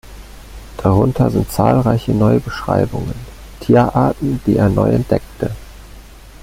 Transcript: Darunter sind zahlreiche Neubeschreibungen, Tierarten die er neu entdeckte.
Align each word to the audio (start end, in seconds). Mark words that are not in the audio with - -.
Darunter 0.77 1.29
sind 1.29 1.51
zahlreiche 1.51 2.13
Neubeschreibungen, 2.13 3.13
Tierarten 3.59 4.41
die 4.47 4.55
er 4.57 4.67
neu 4.67 4.89
entdeckte. 4.89 5.51